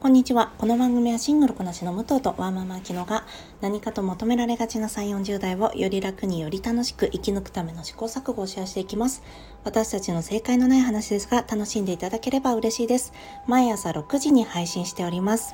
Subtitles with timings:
[0.00, 0.52] こんにちは。
[0.58, 3.26] この番組はシングルこなしの武藤とワーママキノが
[3.60, 9.24] 何かと求められがちな3、40代をより楽により楽しく生き抜くための試行錯誤をシェアしていきます。
[9.64, 13.12] 私たちの正解のない話ですが楽しんでいただければ嬉しいです。
[13.48, 15.52] 毎朝6時に配信しております。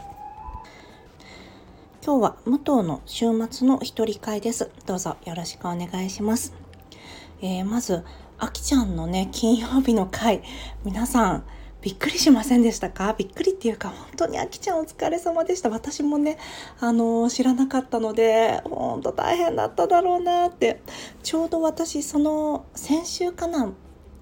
[2.04, 4.70] 今日は武藤の週末の一人会です。
[4.84, 6.52] どうぞよろしくお願いします。
[7.40, 8.04] えー、まず、
[8.38, 10.42] あきちゃんのね、金曜日の回、
[10.84, 11.44] 皆さん、
[11.84, 13.14] びっくりしませんでしたか？
[13.18, 15.68] びっくりっていうか本当にあきちゃんお疲れ様でした。
[15.68, 16.38] 私もね
[16.80, 20.80] あの知らなかったので本当大変だっただろうなって。
[21.22, 23.70] ちょうど私その先週かな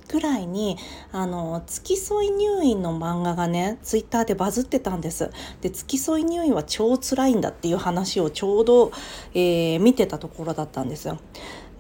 [0.09, 0.77] ぐらいに
[1.12, 5.31] あの付き添い入院の漫画がねツイッターでバズってたんです。
[5.61, 8.91] で付き添い入院は超辛いんだっていう話をちょうど、
[9.34, 11.20] えー、見てたところだったんですよ。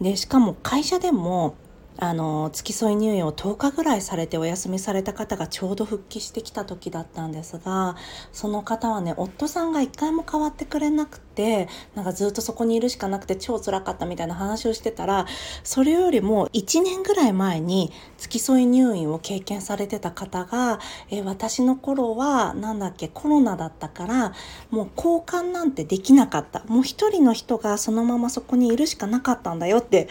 [0.00, 1.56] でしかも会社でも
[1.98, 7.96] あの付き添い入院を10日ぐらいされてお休みされた方がちょうど復帰してきた時だったんですが
[8.32, 15.26] その方はね夫さんが一回も変わってくれなくてなんかずっとそこにいるしかなくて超辛かったみたいな話をしてたら
[15.62, 20.78] それよりも1年ぐらい前に付き添い入院を経験されてた方が、
[21.10, 24.32] え私の頃は何だっけコロナだったから
[24.70, 26.62] もう交換なんてできなかった。
[26.66, 30.08] もう一人の人がそのままそこにいるしかなかったんだよって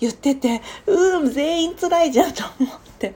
[0.00, 3.14] 言っててうん全員辛いじゃんと思って。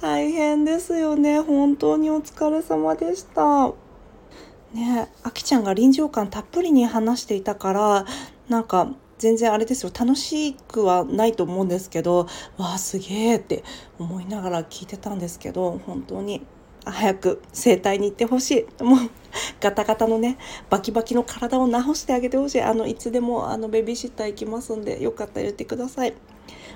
[0.00, 1.40] 大変ですよね。
[1.40, 3.68] 本当にお疲れ様でした。
[4.74, 8.06] ねあきちゃんが臨場感たっぷりに話していたから
[8.48, 9.92] なんか全然あれですよ。
[9.96, 13.62] 楽しくはないと思うんですけどわあすげえって
[13.98, 16.42] 思いながら聞いてたんですけど本当に。
[16.84, 18.82] 早く整体に行ってほしい。
[18.82, 18.98] もう
[19.60, 20.36] ガタガタのね
[20.68, 22.62] バキバキの体を治してあげてほしい。
[22.62, 26.14] あのいつでもあのベビーシッター行きますんでよかったら言ってください。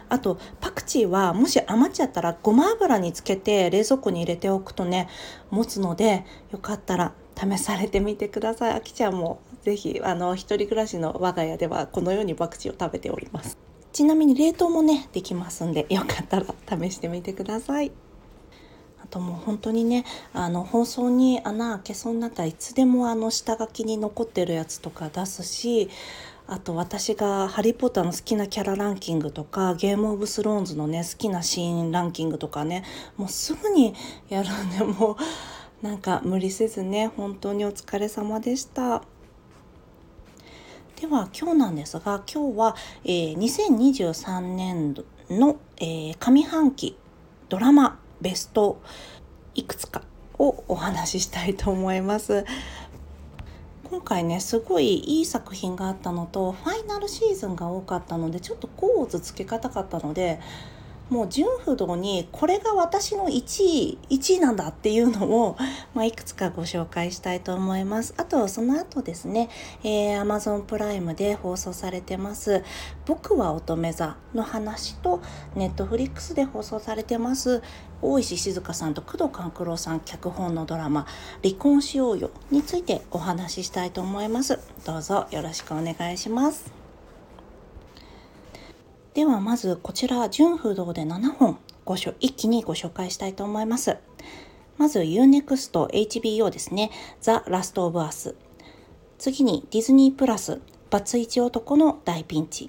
[0.09, 5.09] あとパクチーはもし余っちゃったらごま油につけて冷蔵庫に入れておくとね
[5.51, 8.75] 持つのでよかったら試されてみてください。
[8.75, 13.59] あきちゃんも是非あの一人暮らしの我が家ではこのようにパクチーを食べております。
[13.93, 17.91] ちなみに冷凍もねできますんでよかったら試してみてください。
[19.07, 25.89] ともう本当にねあの放送に穴開けそうになったらいつでもあの下書きに残ってるやつとか出すし
[26.49, 32.85] あと私が「ハリー・ポッター」の好きなキャラランキングとか「ゲーム・オブ・スローンズ」のね好きなシーンランキングとかね
[33.17, 33.95] もうすぐに
[34.29, 35.17] やるんで も
[35.83, 39.03] うなんか無理せずね本当にお疲れ様でした。
[41.01, 46.97] では今日なんですが今日は、えー、2023年度の、えー、上半期
[47.51, 48.81] ドラマベスト
[49.55, 50.03] いくつか
[50.39, 52.45] をお話ししたいと思います。
[53.85, 60.41] 今回ねすごいいい作品があったのとファイナルシーズンが多かったのでちょっと構図つけ方かったので
[61.11, 65.57] もう純不動にこれが私の1位1位なんだっていうのを、
[65.95, 68.15] まあ、いくつかご紹介したいと思います。
[68.17, 69.49] あとその後ですね、
[69.85, 72.65] えー、Amazon プライムで放送されてます
[73.07, 75.21] 「僕は乙女座」の話と
[75.55, 77.63] Netflix で放送されてます
[78.03, 81.07] 大石静香さんと工藤官九郎さん脚本のドラマ
[81.43, 84.59] 「離婚しようよ」についてお話ししたいと思います。
[84.85, 86.86] どうぞよろしくお願いします。
[89.17, 93.97] ではまずこちら純不動で7本ごしょ一気にご紹介したいと思います。
[94.77, 96.91] まず UNEXT HBO ですね。
[97.23, 98.35] ザ・ラスト・オブ・アス。
[99.17, 100.61] 次にディズニープラス
[100.91, 102.69] バツイチ男の大ピンチ。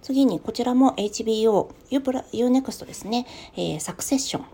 [0.00, 3.26] 次にこちらも HBO、UNEXT ですね。
[3.56, 4.44] えー、サクセッション。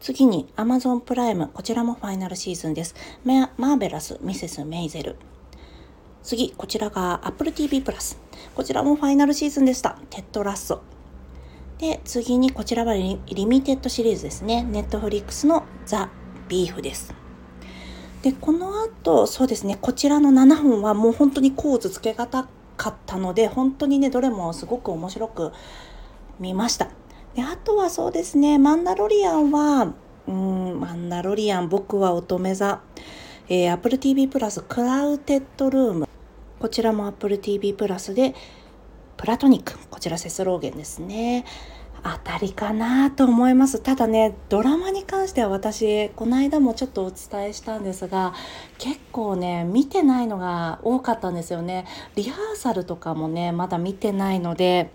[0.00, 2.94] 次に Amazon プライム、こちらもファイナルシーズンです。
[3.26, 5.16] マーベラス・ミセス・メイゼル。
[6.22, 8.18] 次、こちらが Apple TV プラス。
[8.54, 9.98] こちらもファイナルシーズンでした。
[10.10, 10.82] テッド・ラッソ。
[11.78, 14.62] で、次にこちらはリミテッドシリーズですね。
[14.62, 16.10] Netflix のザ・
[16.48, 17.14] ビーフです。
[18.22, 25.52] で、この後、そうですね、こちらの7本はもう本当に甲乙つけがたかったので、本当にね、どれもすごく面白く
[26.38, 26.88] 見ました。
[27.34, 29.94] で、あとはそうですね、マンダロリアンは、
[30.28, 32.82] うん、マンダロリアン、僕は乙女座。
[33.52, 36.09] えー、Apple TV プラスクラウテッドルーム。
[36.60, 38.34] こちらも Apple TV プラスで、
[39.16, 39.78] プラトニック。
[39.88, 41.46] こちらセスローゲンですね。
[42.04, 43.80] 当たりかなと思います。
[43.80, 48.34] ただね、ドラマに関しては私、この間もちょっとお伝えしたんですが、
[48.76, 51.86] 結構ね、見てないのが多かったんですよね。
[52.14, 54.90] リハーサルとかもね、まだ見てないので、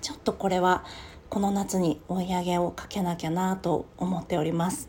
[0.00, 0.84] ちょっとこれは
[1.30, 4.88] この夏に追い上げをかけなきゃなと思っております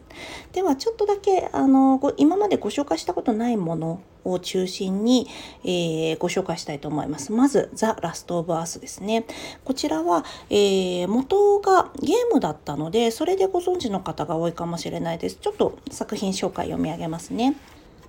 [0.52, 5.28] ではちょっとだけあの今までご紹介したことないものを中心に、
[5.64, 7.32] えー、ご紹介したいと思います。
[7.32, 9.26] まず、ザ・ラスト・オブ・アースですね。
[9.64, 15.38] こちらは、えー、元がゲームだったので、それでご存知の方が多いかもしれないです。
[15.38, 17.56] ちょっと作品紹介読み上げますね。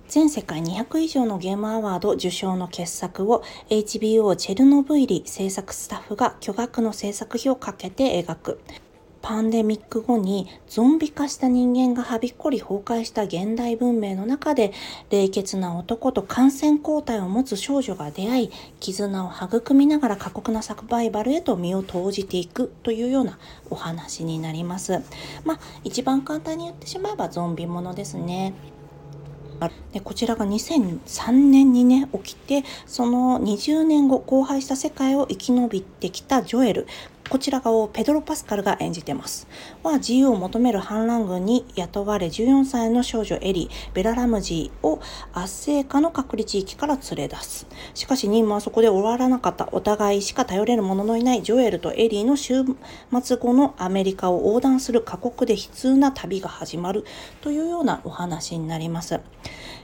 [0.07, 8.59] 全世界200以上のゲームアワード受賞の傑作を HBO チェルノブイリ制作スタッフが巨額の制作費をかけて描く。
[9.27, 14.71] パンデミック後にゾンビ化した人間がはびっこり崩壊した現代文明の中で
[15.09, 23.37] 冷血な男と感染抗体を持つ少女が出会い絆を育みながら過酷なサバイバルへと身を投じていくというような
[23.69, 25.01] お話になります。
[25.43, 28.53] まあ一番簡単に言ってしまえばゾンビものですね。
[29.91, 36.87] でこちらが2003年にね起きてその20年後荒廃した世界を生き延びてきたジョエル
[37.29, 39.47] こちら側をペドロ・パスカルが演じてます。
[39.83, 45.01] は自由を求める反乱軍に雇われ14歳の少女エリー、ベラ・ラムジーを
[45.33, 47.67] 圧政下の隔離地域から連れ出す。
[47.93, 52.63] しかし任務はそこで終わらなかったお互いしか頼れる者のいないジョエルとエリーの週
[53.21, 57.03] 末後のアメリカを横断する過酷で悲痛な旅が始まる
[57.41, 59.19] というようなお話になります。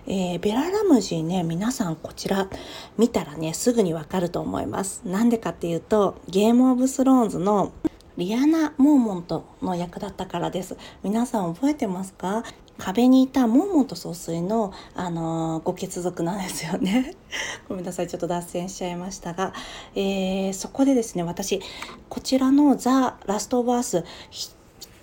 [0.06, 2.50] えー、ベララムジーね、皆さんこちら
[2.98, 5.02] 見たらね、すぐにわかると思います。
[5.06, 7.72] なんでかっていうと、ゲームオブスローンズの
[8.18, 10.78] リアナ・モーモントの役だったからです。
[11.04, 12.44] 皆さん覚えてますか？
[12.78, 17.16] 壁にいたモーモント総帥の、あのー、ご血族なんですよね。
[17.70, 19.54] ごめんなさい、ちょっと脱線しちゃいましたが、
[19.96, 21.62] えー、そこでですね、私、
[22.10, 24.04] こちらのザ・ラスト・オブ・アース、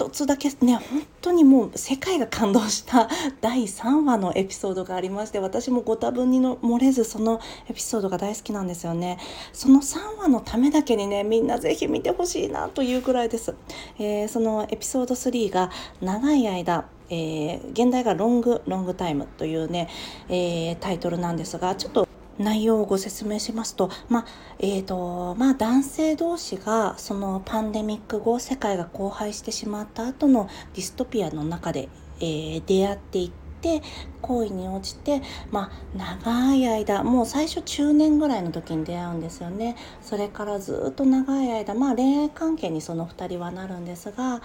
[0.00, 3.06] 一つだけね本当にもう世界が感動した
[3.42, 7.38] 第3話のエピソードがありまして私もご多分にの漏れずその
[7.68, 9.18] エピソードが大好きなんですよね。
[9.52, 13.54] その3話のためだけにねみんなぜひ見てほしいなというくらいです、
[13.98, 15.70] えー、そのエピソード3が
[16.00, 19.88] 長い間えー、現代がロングロングタイムというね、
[20.28, 22.08] えー、タイトルなんですがちょっと
[22.40, 24.26] 内容をご説明しますと、まあ、
[24.58, 31.88] えー、と、まあ、男性同士が、そのパンデミック後、世界が荒廃してしまった後のディストピアの中で、
[32.20, 33.82] えー、出会っていって、
[34.22, 39.76] 恋に落ちて、まあ、長い間もう最初中年ぐらいの時に出会うんですよね。
[40.02, 44.40] それからずっと長い間、まあ、恋愛関係にその2人はなるんですが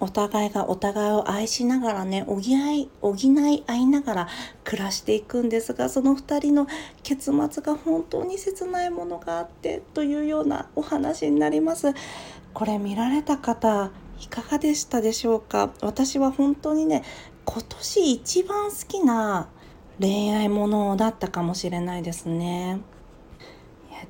[0.00, 4.28] お互いがお互いを愛しながらね補い補い合いながら
[4.64, 6.66] 暮らしていくんですがその2人の
[7.02, 11.94] 結末が本当に切ないものがあってというようなお話になります。
[12.52, 15.72] これ見られた方いかがでしたでしょうか？
[15.80, 17.02] 私は本当にね
[17.44, 19.48] 今年一番好きな
[20.00, 22.80] 恋愛ものだったかもしれないですね。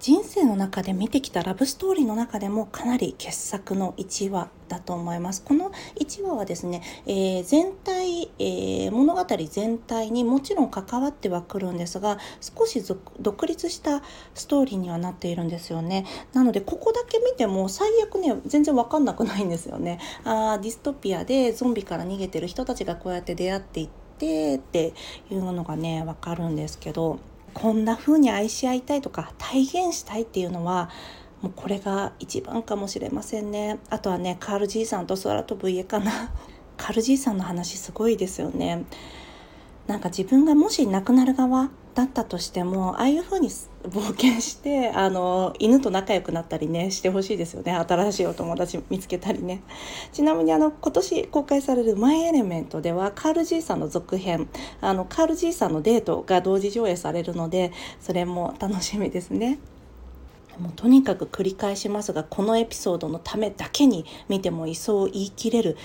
[0.01, 5.43] 人生の中で見てきたラブストーリーの中でもかなり傑作の1話だと思います。
[5.43, 12.83] この1話はですね、えー、全体、えー、物語全体にもちろん関わってはくるんですが少し
[13.21, 14.03] 独立した
[14.35, 16.07] ストーリーにはなっているんですよね。
[16.33, 19.99] なのでここだけ見ても最悪ね全然わかんなくないんですよね。
[20.25, 23.89] あディストピアでゾンビから逃げてる人たちがこうやって出会っていっ
[24.19, 24.95] てって
[25.31, 27.19] いうのがねわかるんですけど
[27.55, 30.91] こんな風に愛し合いたいとか体現したいっていうのは
[31.41, 33.79] もうこれが一番かもしれませんね。
[33.91, 36.33] あとはねカールじいさんと空飛ぶ家かな。
[36.77, 38.85] カールじい さんの話すごいですよね。
[39.87, 43.51] なんか自分がもし亡くなる側だったとしてもああいう風に
[43.89, 49.63] 冒険してあの犬と仲良くなったりねしてほしいですよね新しいお友達見つけたりね
[50.13, 54.49] ちなみにあの今年公開される「マイ・エレメント」ではカール・ジーさんの続編
[54.81, 59.59] あのカール・ジーさんのデートが同時上映されるのでそれも楽しみですね。
[60.59, 65.77] もうとにかく繰り返しますがこのエピソードのためだけに見てもいそう言い切れる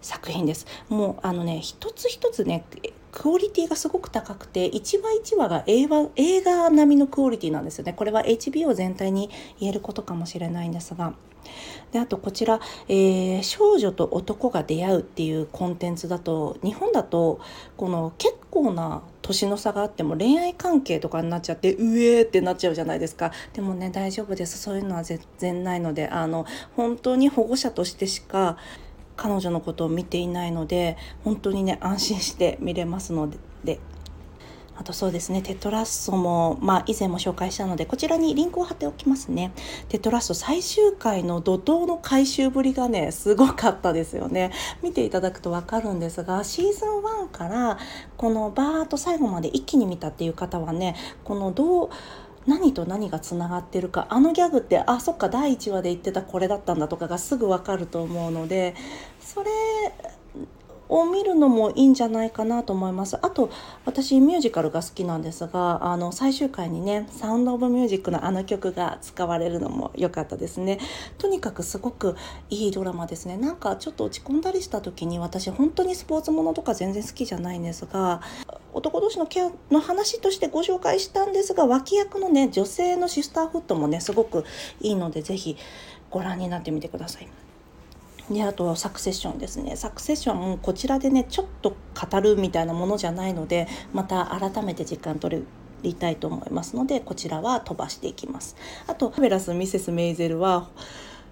[0.00, 0.66] 作品です。
[0.88, 2.64] もうあのね一つ一つね
[3.14, 7.92] クオリティがすごく高くて1話1話が映画映画並みのクオリティなんですよね。
[7.92, 9.30] これは HBO 全体に
[9.60, 11.14] 言えることかもしれないんですが。
[11.92, 17.38] であとこちら、えー、少女と男が出会うっていうコンテンツだと日本だと
[17.76, 23.30] この結構な年の差があっても恋愛関係とかになっちゃってうえーってなっちゃうじゃないですか。
[23.52, 24.58] でもね大丈夫です。
[24.58, 28.56] そういうのは全然ないのであの本当に保護者としてしか
[29.16, 33.30] 彼女のことを見ていないので本当にね安心して見れますの
[33.64, 33.80] で。
[34.76, 39.52] あとそうですねテトラッソも、まあ、以前も紹介したのでこちらにリンクを貼っておきますね。
[39.88, 44.50] テトラッソ最終回の怒涛の回収ぶりがねすごかったですよね。
[44.82, 47.78] 見ていただくと分かるんですがシーズン1から
[48.16, 51.90] このバーッと最後まで一気に見たっていう方はねこのどう
[52.46, 58.74] 何と何がつながってるかあのギャグってあそっか第1話で言ってたこれだったんだとかがすぐ分かると思うので
[59.20, 59.50] それ
[60.88, 63.16] を見るのもいいんじゃないかなと思います。
[63.20, 63.50] あと
[63.84, 70.78] 私ミュージカルが好きなんですがあの最終回にね「サウンド・オブ・ミュージック」のあの曲が使われるのも良かったですね。
[71.18, 72.16] とにかくすごく
[72.50, 73.36] いいドラマですね。
[73.36, 78.20] なんかちょっと落ち込んだりした時に私本当にスポーツものとか全然好きじゃないんですが
[78.72, 84.44] 男同士のケアの話としてご紹介したんですが脇役のね女性のシスターフットもねすごく
[84.80, 85.56] いいので是非
[86.10, 87.28] ご覧になってみてください。
[88.30, 89.76] であとサクセッションですね。
[89.76, 91.76] サクセッションもこちらでねちょっと
[92.10, 95.44] 語るみたいなものじゃないのでまた改めて時間取
[95.82, 98.56] りたいと思いますのでこちらは飛ばしていきます。
[98.86, 100.68] あとファベラス・ミセス・メイゼルは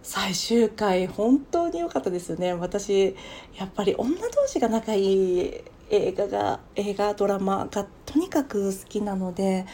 [0.03, 2.53] 最終回本当に良かったですよね。
[2.53, 3.17] 私
[3.57, 9.67] やっぱり女同士が仲いい映画が映画ドラマがとにかく好きなので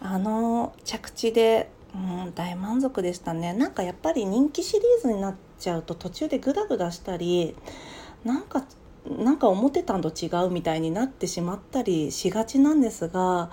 [0.00, 3.52] あの着地で、うん、大満足でしたね。
[3.52, 7.56] なんかやっぱり人気シリーズになちゃうと途中でグダグダしたり
[8.24, 8.64] なんか
[9.06, 13.50] なんか思ってたんと違うみたいになってしまったりしがちなんですが、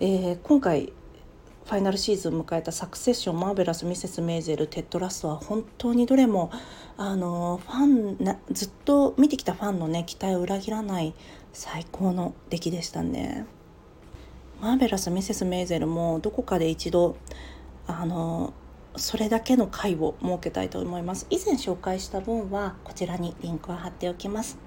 [0.00, 0.92] えー、今回
[1.64, 6.50] ファイナルシーズンを迎えた「サクセッション」「マーベラス」「ミセス・メイゼル」「テッドラスト」は本当にどれも
[6.96, 11.14] あのファンなずっと見てきたファンのね期待を裏切らない
[11.52, 13.46] 最高の出来でしたね。
[14.60, 17.16] マーベラス・ミセス・メイゼルもどこかで一度
[17.86, 18.52] あの
[18.96, 21.26] それだけの回を設けたいと思います。
[21.30, 24.58] 以前紹介した分はこちらにリンクを貼っておきます。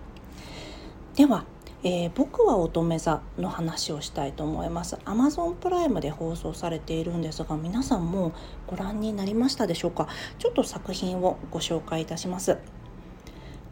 [1.16, 1.46] では、
[1.84, 4.96] えー、僕は乙女座の話をしたいと思います。
[5.06, 8.32] Amazon プライムで放送されているんですが皆さんも
[8.68, 10.08] ご覧になりましたでしょうか？
[10.40, 12.58] ちょっと作品をご紹介いたします。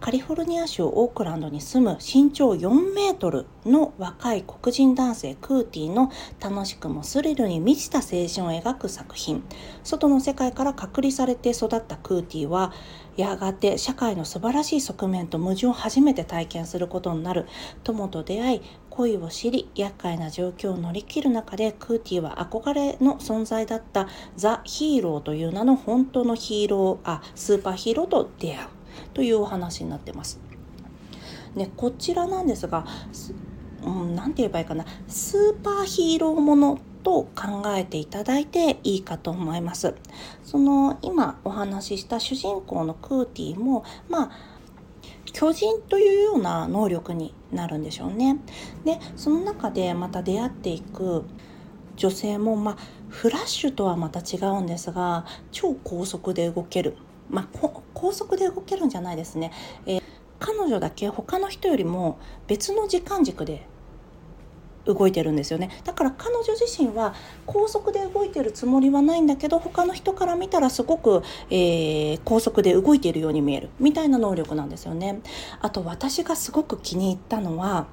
[0.02, 9.44] カリフォルニア州オークランドに住む身長4メートルの若い黒人男性クーティーの楽しくもスリルに満ちた青春を描く作品。
[9.84, 12.74] 外の世界から隔離されて育ったクーティーは
[13.16, 17.46] やがて社会の素晴らしい側面と矛盾を初めて体験することになる
[17.84, 28.81] 友と出会い恋を知り厄介な状況を乗り切る中でクーティーは憧れの存在だったザ・ヒーローという名の本当のヒーローあスーパーヒーローと出会う
[29.14, 30.40] というお話になってます。
[31.56, 32.86] でこちらなんですが
[33.84, 39.96] 何、うん、て言えばいいかなスーパーヒーローものと考えていただいていいかと思います。
[40.44, 44.32] その今お話しした主人公のクーティーもまあ
[45.34, 48.38] 巨人というような能力になるんでしょうね。
[48.86, 51.26] でその中でまた出会っていく
[51.96, 52.78] 女性もまあ
[53.10, 56.98] フラッシュとはまた違うんですが超高速で動ける
[57.32, 57.48] まあ、
[57.94, 59.52] 高速で動けるんじゃないですね、
[59.86, 60.04] えー、
[60.40, 63.66] 彼女だけ他の人よりも別の時間軸で
[64.86, 65.70] 動いてるんですよね。
[65.84, 67.14] だから彼女自身は
[67.46, 73.70] 高速で動いてるつもりはないんだけど他の人から見たらすごく、えー、高速で動いているように見える。
[73.80, 75.22] みたいな能力なんですよね。
[75.62, 77.86] あと私がすごく気に入ったのは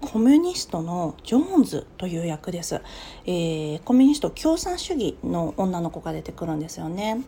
[0.00, 2.80] コミュニストのジョーンズという役です、
[3.24, 7.22] えー、コミュニスト共産主義の女の子が出てくるんですよね。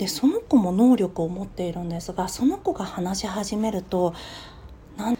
[0.00, 4.14] でその子も能力を持っているんですがその子が話し始めると
[4.96, 5.18] なん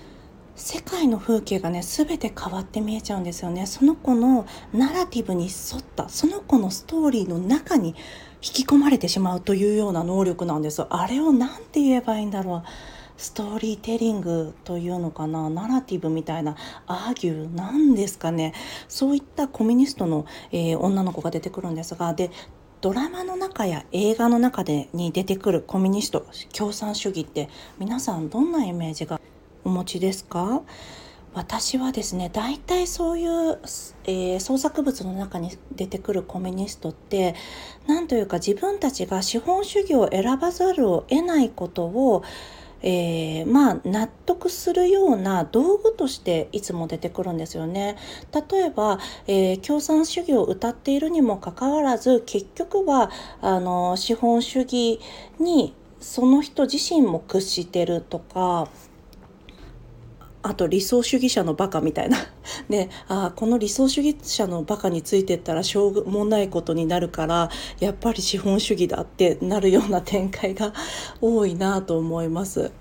[0.56, 3.66] 世界の風景がね全て変わって見えちゃうんですよね。
[3.66, 7.94] その子のナラティブに沿ったその子のストーリーの中に引
[8.40, 12.62] き込まれてしまうというような能力なんですあれを何て言えばいいんだろう。
[13.18, 15.50] ストーリーテリングというのかな。
[15.50, 16.56] ナラティブみたいな
[16.86, 18.54] アーギューなんですかね。
[18.88, 22.30] そういったコミュニストの、えー、女の子が出てくるんですがで
[22.80, 29.20] ドラマの中や映画の中でに出てくるコミュニスト共産主義って皆さんどんなイメージが
[29.64, 30.62] お持ちですか？
[31.34, 33.60] 私はですね大体そういう、
[34.04, 37.34] えー、創作物の中に出てくるコミュニストって
[37.86, 42.24] 何というか自分たちが資本主義を選ばざるを得ないことを
[42.82, 47.96] えー、まあ納得するような道具としていつも出てくるんですよね。
[48.50, 53.10] 例えば、えー、共産主義を謳っているにもかかわらず結局は
[53.40, 55.00] あの資本主義
[55.38, 58.68] にその人自身も屈してるとか
[60.42, 62.18] あと理想主義者のバカみたいな
[62.70, 67.50] ねあこの理想主義者のバカについてったらしょうもないことになるから
[67.80, 70.72] やっぱり資本主義だってなるような展開が
[71.20, 72.72] 多いなと思います。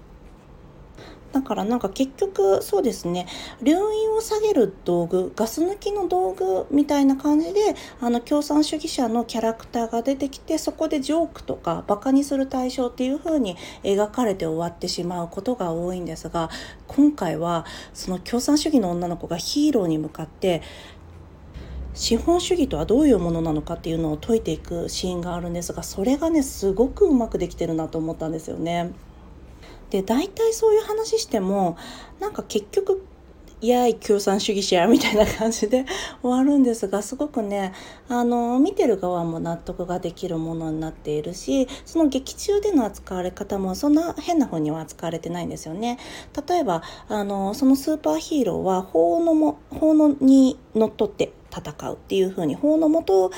[1.32, 3.28] だからなんか結局そうですね
[3.62, 16.50] 留飲を下げる道具ガス抜きの道具みたいな感じであの共産主義者のキャラクターが出てきてそこでジョークとかバカにする対象っていう風に描かれて終わってしまうことが多いんですが
[16.88, 20.62] 今回はその共産主義の女の子がヒーローに向かって
[21.94, 28.92] 資本主義とはどういうものなのかっていうのを解いていくシーンがあるんですがそれがねすごくうまくできてるなと思ったんですよね。
[29.90, 31.78] で大体そういう話しても
[32.20, 33.04] なんか結局
[33.62, 35.86] いやい共産主義者みたいな感じで
[36.24, 37.74] 終わるんですがすごくね
[38.08, 45.98] あの見てる側も納得ができるものになっているしその劇中での扱われ方もそんな変な風には扱われてないんですよね。
[46.48, 53.32] 例えばあのそのスーパーヒーローは法のも法のにのっとって戦うっていうふうに法のもと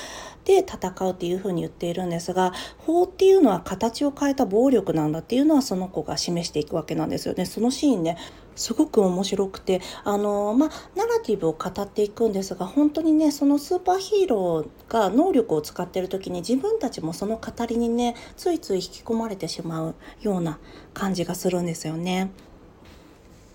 [0.44, 7.46] で戦うっていうふうに言っているんですが法っていうのは形を変えた暴力なんだっていうのはその子が示していくわけなんですよね。
[7.46, 8.16] そのシーンね
[8.54, 20.58] すごく面白くてあのまあナラティブを語っていくんですが本当にねそのスーパーヒーローが能力を使ってる時に自分たちもその語りにねついつい引き込まれてしまうような
[20.92, 22.30] 感じがするんですよね。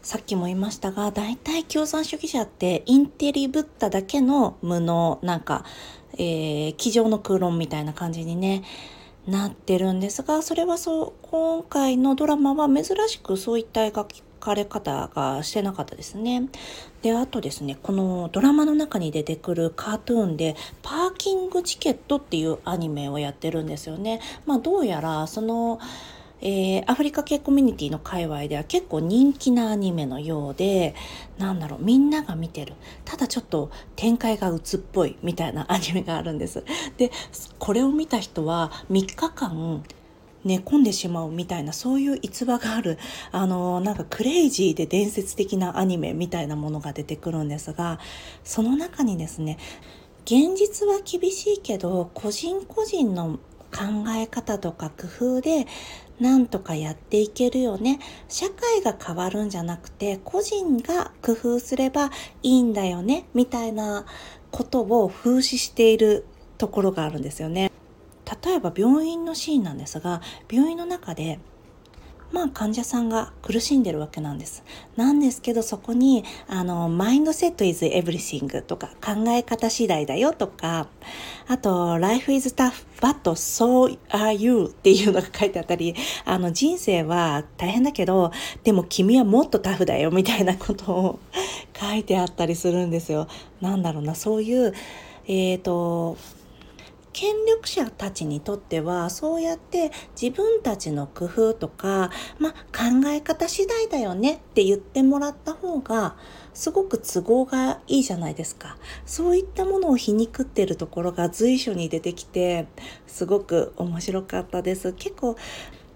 [0.07, 5.65] さっきも言いましたが大体共産主義者ってインテリぶっただけの無能なんか、
[6.13, 8.63] えー、机上の空論みたいな感じにね
[9.27, 14.07] なってるんですがそれはそう今回のドラマは珍しくそういった描
[14.39, 16.47] かれ方がしてなかったですね。
[17.01, 24.21] であとですねこのドラマの中に出てくるカートゥーンで「パーキングチケット」っていうアニメをやってるんですよね。
[24.45, 25.81] まあ、どうやらその
[26.41, 30.93] えー、アフリカ系コミュニティの界隈では結構人気なアニメのようで
[31.37, 32.73] なんだろうみんなが見てる。
[33.05, 36.63] ただちょっと展開が鬱っぽいみたいなアニメがあるんです。
[36.97, 37.11] で
[37.59, 39.83] これを見た人は3日間
[40.45, 42.97] 寝込んでしまうみたいなそういう逸話がある。
[43.31, 47.99] あのなんかクレイジーで伝説的なアニメみたいなものが出てくるんですが
[48.43, 49.57] その中にですね
[50.25, 53.39] 現実は厳しいけど個人個人の
[53.71, 53.83] 考
[54.15, 55.67] え方とか工夫で
[56.19, 57.99] なんとかやっていけるよね。
[58.27, 62.11] 社会が変わるんじゃなくて個人が工夫すれば
[62.43, 64.05] いいんだよねみたいな
[64.51, 66.25] ことを風刺している
[66.57, 67.71] ところがあるんですよね。
[68.43, 70.21] 例えば病院のシーンなんですが
[70.51, 71.39] 病院の中で
[72.31, 74.63] まあ患者さんが苦しんでるわけなんです。
[74.95, 80.87] なんですけどそこにあのマインドセット is everything とか考え方次第だよとか
[81.47, 88.31] あと life is tough but so are you っていうのが書いてあったりあの人生は大変だけど
[88.63, 91.19] でも君はもっとタフだよみたいなことを
[91.79, 93.27] 書いてあったりするんですよ。
[93.61, 94.73] なんだろうなそういう
[95.27, 96.17] えっ、ー、と
[97.17, 106.15] 権力者たちにとってはそうやって自分たちの工夫とか、まあ、考え方次第だよねって言ってもらった方が
[106.53, 108.77] すごく都合がいいじゃないですか。
[109.07, 112.67] そういったものを皮肉ってるところが随所に出てきて
[113.07, 114.93] すごく面白かったです。
[114.93, 115.37] 結構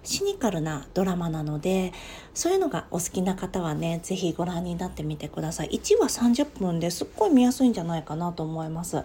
[0.03, 1.93] シニカルなドラマなので
[2.33, 5.69] そういうのがお好きな方はね是非ご覧になってみてください。
[5.69, 9.03] 1話30分ですっごい見やすいんじゃないかなと思います。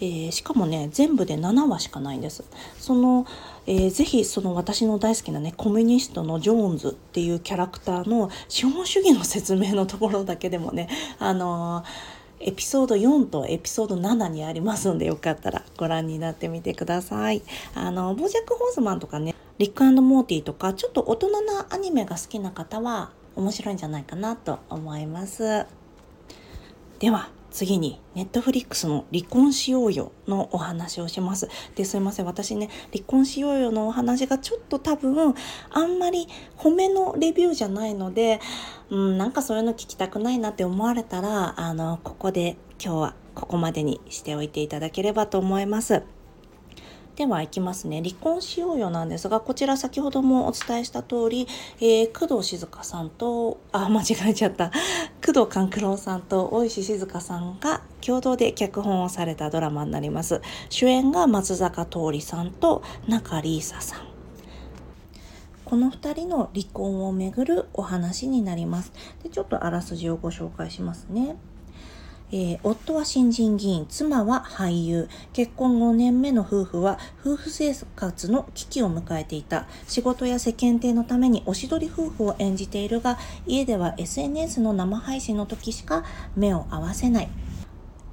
[0.00, 2.44] えー、しかもね全部で7話しかないんです。
[2.78, 3.26] その、
[3.66, 17.42] えー、ぜひその私の大好きなねコミュニストのジョーンズっていうキャラクターの資本主義の説明のところだけでもねあのー、エピソード4とエピソード7にありますのでよかったらご覧になってみてください。
[17.74, 25.64] あのボージャック・ホーズマンとかねリックモーティーとかちょっと大人なアニメが好きな方は面白いんじゃないかなと思います。
[26.98, 31.48] では次に、ネットフリックスの離婚しようよのお話をします。
[31.74, 32.26] で、すいません。
[32.26, 35.34] 私ね、離婚しようよのお話がちょっと多分、
[35.70, 38.40] あんまり褒めのレビューじゃないので、
[38.90, 46.02] うん、なんかそういうの聞きたくないなって思われたら、あの、ここで今日はここまでにしておいていただければと思います。
[47.16, 48.02] ではいきますね。
[48.02, 51.48] 離婚しようよなんですが、こちら先ほどもお伝えした通り、
[51.80, 54.70] えー、工藤静香さんと、あ、間違えちゃった。
[55.24, 60.42] 工藤官九郎さんと大石静香さんが共同で脚本をされたドラマになります。
[60.68, 64.06] 主演が松坂桃李さんと中里依紗さん。
[65.64, 68.92] この2人の離婚をめぐるお話になります。
[69.22, 71.36] でちょっとあらすじをご紹介しますね。
[72.32, 75.08] えー、夫は新人議員、妻は俳優。
[75.32, 79.66] 結婚5年目の夫婦は夫婦生活の危機を迎えていた。
[79.86, 87.28] 仕事や世間体のためにおしどり夫婦を演じているが、家では SNS の生配信の時しか目を合わせない。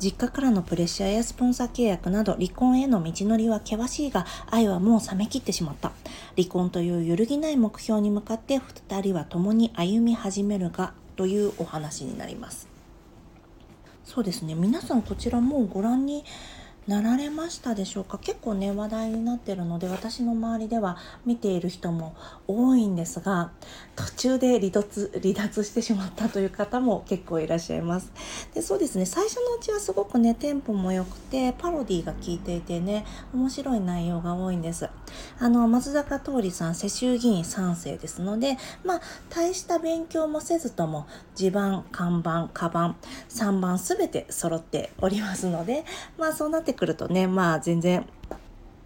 [0.03, 5.93] 実家からのプレッシャーやスポンサー契約など離婚への道のりは険しいが愛はもう冷めきってしまった
[6.35, 12.72] 離婚という揺るぎない目標に向かって2人は共に歩み始めるがというお話になります
[14.03, 14.53] そうですね。
[14.53, 16.23] 皆さんこちらもうご覧に
[16.87, 18.17] なられましたでしょうか？
[18.17, 22.15] 結構ね話題になってるので私の周りでは見ている人も
[22.47, 23.51] 多いんですが
[23.95, 28.11] 途中で離脱離脱してしまったという方も結構いらっしゃいます。
[28.53, 34.89] でそうですね最初のうちはすごくねテンポも良くてパロディが効いていてね面白い内容が多いんです。
[35.39, 42.95] あの松坂桃李さん世襲議員3世ですのでまあ大した勉強もせずとも地盤看板カバン
[43.29, 45.85] 3番全て揃っておりますので
[46.17, 48.05] まあそうなっててくるとねまあ全然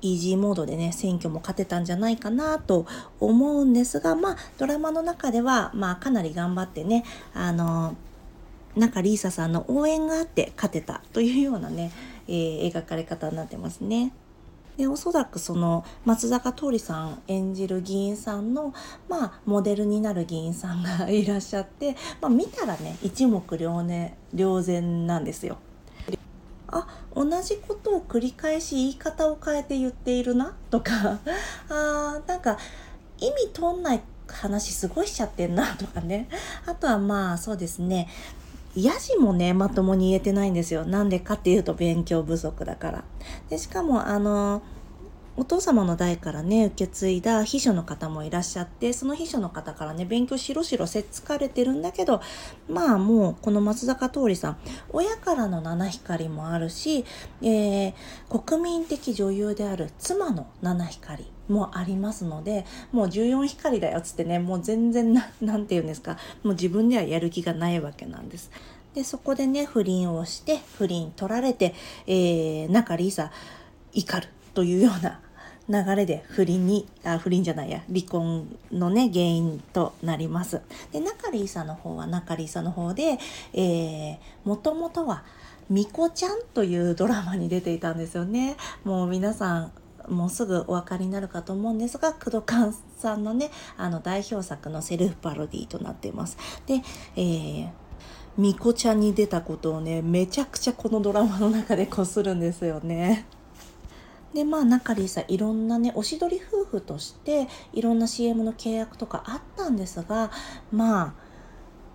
[0.02, 2.86] イージーモードでね選挙も勝てたんじゃないかなと
[3.20, 7.96] 思うんですがまあドラマの中ではまあかなり頑張ってねあの
[8.76, 11.92] 中リーサさんの応援があって勝てたというようなね、
[12.28, 14.12] えー、描かれ方になってますね。
[14.78, 18.76] でおそらくその松坂桃李さん演じる議員さんの、
[19.10, 25.58] まあ、モデルになる議員さんがいらっしゃって、まあ、見たらね一目瞭,、ね、瞭然なんですよ。
[26.68, 31.20] あ同じことを繰り返し言い方を変えて言っているなとか。
[31.70, 32.58] あなんか
[33.20, 36.28] 意味とんない話すごいしちゃってんな とかね。
[36.66, 38.08] あとはまあそうですね。
[38.76, 40.86] ヤジもねまともに言えてないんですよ。
[40.86, 43.04] なんでかっていうと勉強不足だから。
[43.50, 44.62] でしかもあの
[45.40, 52.22] お父様の代からね受け継いだ秘書の方もいらっしゃってその秘書の方からね勉強しろしろせっつかれてるんだけど
[52.68, 54.58] まあもうこの松坂桃李さん
[54.90, 57.06] 親からの七光もあるし、
[57.44, 57.94] えー、
[58.28, 68.52] 国民的女優である妻の七光もありますのでもう14光だよっつってねもう全然な何て言うんですかもう自分ではやる気がないわけなんです。
[68.96, 71.76] でそこでね不倫をして不倫取られて、
[72.08, 73.30] えー、中里依紗
[73.94, 75.20] 怒るというような
[75.70, 80.62] 流れで不倫にあ不倫じゃないや離婚のね原因となります。
[80.92, 83.20] で中里依紗の方は中里依紗の方で、
[83.54, 85.24] えー、もともとは
[85.70, 88.56] 「みこちゃん」というドラマに出ていたんですよね。
[88.84, 89.72] もう皆さん
[90.08, 96.38] もうすぐお分かりになるかと思うんですが工藤勘さんのねあの代表作のセルフパロディとなっています。
[96.66, 96.82] で、
[97.16, 97.70] えー
[98.38, 103.26] みこちゃんに出たことをねめちゃくちゃこのドラマの中でこするんですよね。
[104.34, 110.32] でまあ中里さいろんなねおしどり夫婦としていろんな CM の契約とかあったんですが
[110.72, 111.16] ま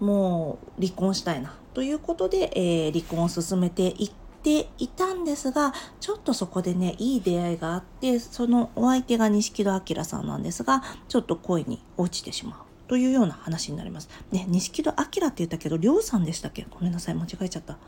[0.00, 4.10] あもう離婚したいなということで、えー、離婚を進めていっ
[4.42, 12.60] ていたんですがちょっとそこでねいい出会いがあってそのお相手が錦戸明さんなんですがちょっと恋に落ちてしまう。
[12.88, 14.10] というような話になります。
[14.32, 16.66] ね、錦戸明って言ったけど、りょうさんでしたっけ？
[16.68, 17.78] ごめんなさい、間違えちゃった。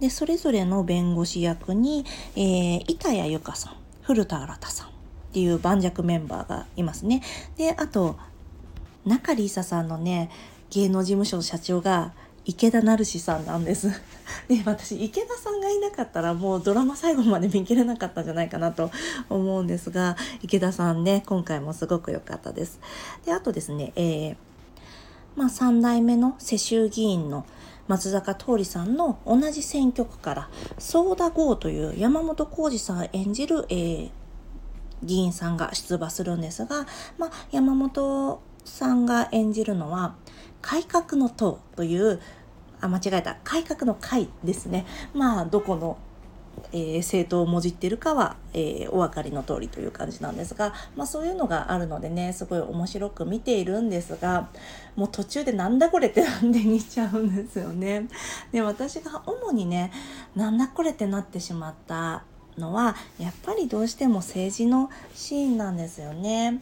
[0.00, 4.90] でそれぞれの弁護士役に、えー、板谷由香さん古田新太さんっ
[5.32, 7.22] ていう盤石メンバーがいますね。
[7.56, 8.16] であと
[9.04, 10.30] 中里依紗さんのね
[10.70, 12.12] 芸能事務所の社長が
[12.44, 13.88] 池田成志さんなんです。
[14.48, 18.90] で私池田さんがいなかったらもうドラマ最後まで見切れなかったんじゃないかなと
[19.28, 22.80] 思うんですが池田さんね今回もすごく良かったです。
[23.24, 24.36] であとですね、えー、
[25.36, 27.46] まあ、3代目の世襲議員の
[27.90, 34.10] 松坂桃李さんの同じ選挙区からソーダゴーという山本浩二さん演じる、えー、
[35.02, 36.86] 議員さんが出馬するんですが、
[37.18, 40.14] まあ、山本さんが演じるのは
[40.62, 42.20] 改革の党という
[42.80, 43.36] あ間違えた。
[43.42, 44.86] 改革の会ですね。
[45.12, 45.98] まあどこの
[46.72, 54.50] えー、政党をもじってるかは、えー、お分かりの通りという感じなんですが、まあ、そういうのがあるのでねすごい面白く見ているんですが
[54.96, 58.08] もう途中でなんだこれってなんで見ちゃうんですよね。
[58.52, 59.92] で私が主にね
[60.36, 62.24] なんだこれってなってしまった
[62.58, 66.60] のはやっぱりどうしても政治のシーンなんですよね。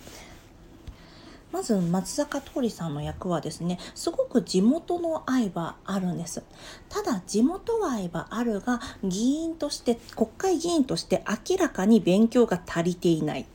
[1.52, 6.42] まず松坂桃李さんの役はですねすごく地元の愛はあるんです。
[6.88, 13.46] ただ地元愛はあるが議員として国会議員として明らかに勉強が足りていない。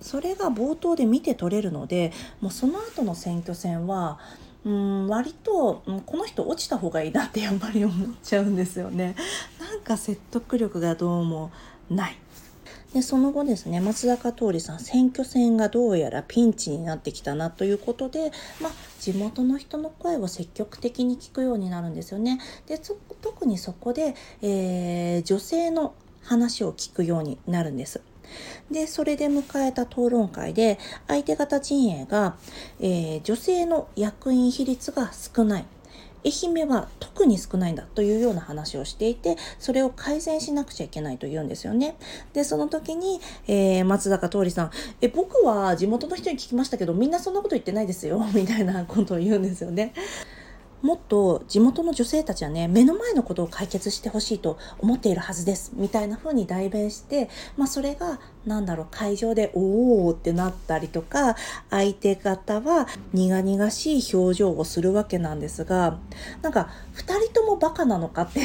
[0.00, 4.18] それが冒頭で見て取れるのでもうその後の選挙戦は
[4.64, 9.14] うん割と、うん、この人落ちた方がいいなってやっぱり思っちゃうんですよね。
[9.60, 11.50] なんか説得力がどうも
[11.90, 12.18] ない。
[12.94, 18.30] でその後ですね松坂桃李さん選挙戦がどうやらピンチになってきたなということで、
[18.62, 22.38] まあ、地元の人の声を積極的に聞くようになるんですよね。
[22.66, 22.80] で
[23.20, 28.00] 特にそこで、えー、女性の話を聞くようになるんです。
[28.70, 30.78] でそれで迎えた討論会で
[31.08, 32.36] 相手方陣営が、
[32.80, 35.66] えー、女性の役員比率が少ない
[36.24, 41.96] 愛媛は特に少ないんだというような話をしていてそれを改善しなくちゃいけないと言うんですよね。
[42.32, 49.92] でその時に、えー、松坂桃李さんえ僕は地元の人に聞きましたけどみんなそんなこと言ってないですよみたいなことを言うんですよね。
[50.84, 61.36] もっと地元の女性たちはね目の前のことを解決してほしいと思っているはずですみたいな風に代弁して、まあ、それが何だろう会場で「おお」ってなったりとか
[61.70, 65.96] 相手方は苦々しい表情をするわけなんですが
[66.42, 68.42] なんか2人ともバカなのかって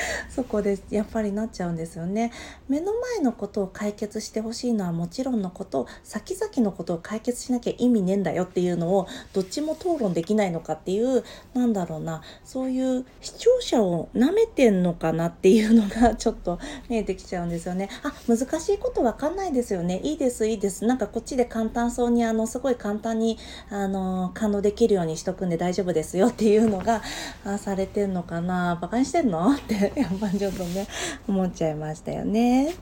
[0.30, 2.32] そこでやっぱりなっちゃうんですよね。
[2.68, 11.24] 目の前のことを解決してほしいのはもちろんのこと先々のことを解決しなきゃ意味ねえんだよっていうのをどっちも討論できないのかっていう
[11.54, 17.88] なんだろうなそういう視聴者をなめてんのかなっていうのがちょっと見えてきちゃうんですよね。
[18.02, 20.00] あ難しいことわかんないですよね。
[20.02, 20.84] いいですいいです。
[20.84, 23.38] なんかこっちで簡単そうにあのすごい簡単に
[23.70, 27.02] あの感動できるようにしとくんで大丈夫ですよっていうのが
[27.44, 30.86] あされてんのかなバカにしてんのってやっぱちょっとね
[31.28, 32.74] 思っちゃいましたよね。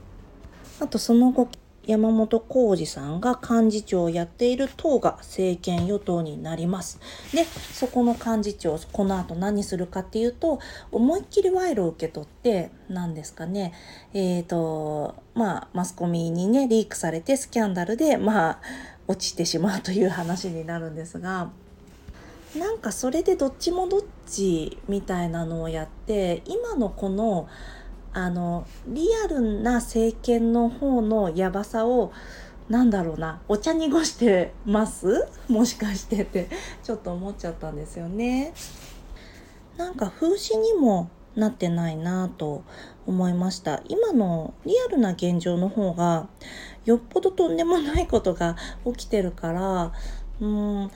[0.81, 1.49] あとその後
[1.87, 7.01] 山本浩二さんが幹事長をやっている党が政権与党になります。
[7.35, 10.61] で、そこの幹事長、この後何するかっていうと、
[10.93, 13.73] 思いっきり賄賂を受け取って、何ですかね、
[14.13, 18.61] えっ、ー、と、まあ、マスコミにね、リークされてスキャンダルで、まあ、
[19.09, 21.51] 落ちてしまうという話になるんですが、
[22.57, 27.49] なんかそれでどっちもどっちみたいなのをやって今のこの
[28.13, 32.13] あのリアルな政権の方のやばさを
[32.69, 35.29] なんだろうなお茶濁してます？
[35.49, 36.49] もしかしてって
[36.83, 38.53] ちょっと思っちゃったんですよね。
[39.77, 42.65] なんか風刺にもなってないなと
[43.07, 46.29] 思いました今のリアルな現状の方が
[46.85, 49.93] よっぽどとんでもないことが起きてるから
[50.41, 50.91] うん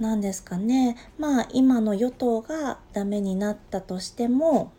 [0.00, 4.72] 何ですかねまあ今の与党がダメになったとしても、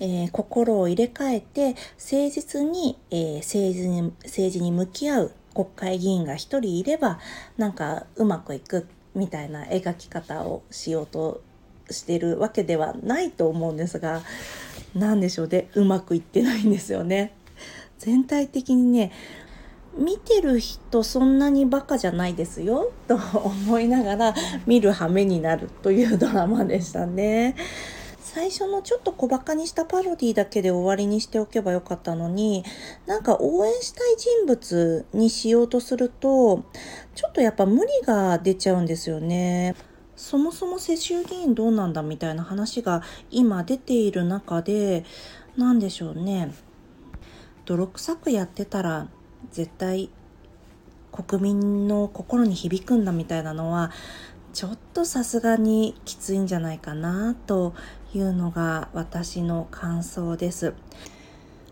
[0.00, 7.18] えー、心を入れ替えて誠実に、えー、政治に政治に向き合う国会議員が一人いれば
[7.56, 11.40] なんかうまくいくみたいな描き方をしようと
[11.90, 14.22] してるわけではないと思うんですが
[14.94, 17.32] 何でしょうねうまくいってないんですよね。
[17.98, 19.12] 全体的にね
[19.96, 24.34] 見てる人そんなにバカじゃないですよと思いながら
[24.66, 27.56] 見る羽目になるというドラマでしたね。
[28.20, 32.64] 最初のちょっと小バカにしたパロディだけで終わりにしておけばよかったのに
[33.06, 36.64] なんか応援したい人物にしようとすると
[37.14, 39.74] ちょっとやっぱ無理が出ちゃうんですよね。
[40.16, 45.04] そもそも世襲議員どうなんだみたいな話が今出ている中で
[45.56, 46.52] 何でしょうね
[47.66, 49.08] 泥臭くやってたら
[49.52, 50.10] 絶対
[51.12, 53.90] 国民の心に響くんだみたいなのは
[54.52, 57.74] ちょっとさすがにきついんじゃないかなと
[58.14, 60.74] いうのが私の感想です。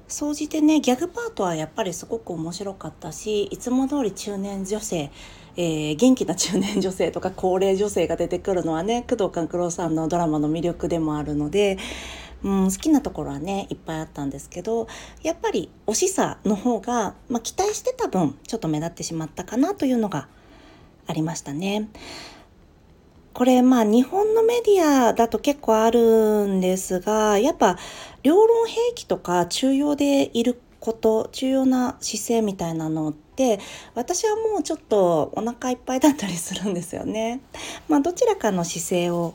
[0.06, 5.10] 総じてねギャグパートはやっぱりすごく面白かったしいつも通り中年女性、
[5.56, 11.78] えー、元気な中年女性とか高齢女性が出てくるのはね工藤官九郎さんのドラマの魅力でもあるので
[12.44, 14.86] うん、好きなところはねいっぱいあったんですけど
[15.22, 20.28] やっぱり惜しさの方が、まあ、期待してた分ちょっと目立ってしまったかなというのが
[21.06, 21.88] ありましたね。
[23.32, 27.78] これまあ日本のメディアだと結構あるんですがやっぱ
[28.22, 33.58] 両論兵器とか重要でいること重要な姿勢みたいなのって
[33.94, 37.40] 私はもうちょっとお腹いっぱいだったりするんですよね。
[37.88, 39.34] まあ、どちらかの姿勢を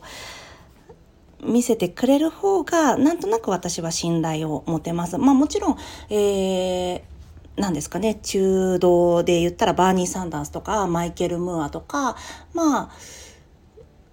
[1.44, 5.18] 見せてくれる方がなんとなく私は信頼を持てます。
[5.18, 5.78] まあもちろん、
[6.10, 7.20] えー
[7.60, 8.16] 何ですかね。
[8.24, 12.16] 中道で言ったらバーニー・サンダースとかマイケル・ムーアとか
[12.54, 12.90] まあ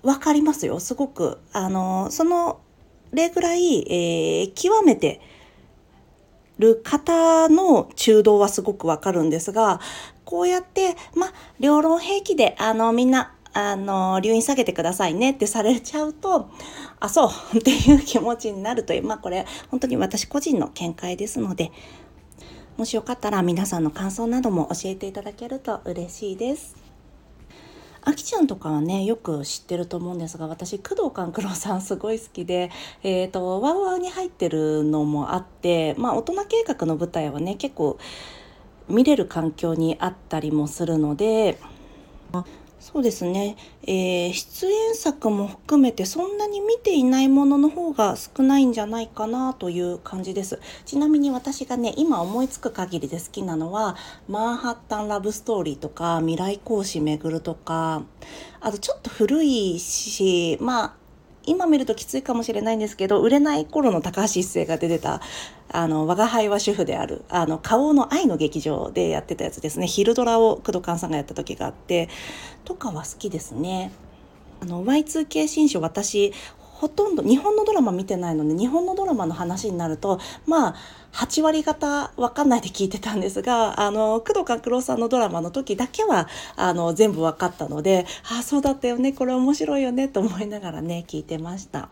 [0.03, 0.81] 分かりますよ。
[0.81, 1.39] すごく。
[1.53, 2.61] あのその
[3.13, 5.21] 例ぐらい、えー、極めて
[6.59, 9.81] る方の中道はすごくわかるんですが
[10.25, 16.51] こうやってまあ両論兵器であのみんなあの、留飲下げてくださいねってされちゃうと、
[17.01, 21.73] あ、そうっていう気持ちになるという、まあこれ本当に私個人の見解ですので、
[22.77, 26.77] もしよかったら皆さんの感想なども教えていただけると嬉しいです。
[28.03, 32.71] あきちゃんとかはねよく知ってると思うんですが私工藤官九郎さんすごい好きで、
[33.03, 37.99] えーと、ワウワウに入ってるのもあってまあ大人計画の舞台はね結構
[38.89, 41.59] 見れる環境にあったりもするので
[42.93, 50.61] そうですね、えー、出演作も含めてそんなに見ていないものの方が少ないんじゃないかなという感じです。
[50.85, 53.97] ちなみに私がね今思いつく限りで好きなのは
[54.29, 58.05] マンハッタンラブストーリーとか未来講師巡るとか
[58.61, 61.06] あとちょっと古いしまあ
[61.47, 65.21] 今見るときついかもしれないんですけど売れない頃の高橋一生が出てた
[65.71, 72.09] あの我が輩は主婦であるあの顔の愛の劇場でやってたやつですね昼ドラを工藤勘さんがやった時があって
[72.65, 73.93] とかは好きですね。
[74.61, 80.75] あの Y2K 新書私ほとんど日本のドラマ見てないので日本のドラマの話になるとまあ
[81.17, 91.89] 8割方わかんないで聞いてたんですがあの工藤官九郎さんのドラマの時だけはあの全部分かったのでああそうだったよねこれ面白いよねと思いながらね聞いてました。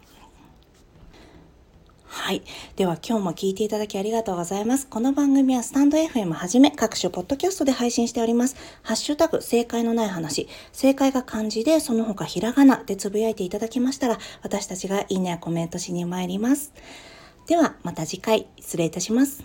[2.07, 2.43] はい。
[2.77, 4.87] では今日も聞いていただきありがとうございます。
[4.87, 8.57] この番組はスタンド FM はじめ各種ポッドキャストで配信しております。
[8.83, 10.49] ハッシュタグ正解のない話。
[10.73, 16.73] 正解が漢字でその他ひらがなでつぶやいていただきましたら私たちがいいねやコメントしに参ります。
[17.47, 19.45] ではまた次回失礼いたします。